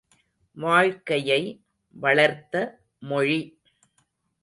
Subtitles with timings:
[0.57, 1.61] வாழ்க்கையை
[1.93, 2.79] வளர்த்த
[2.99, 3.41] மொழி.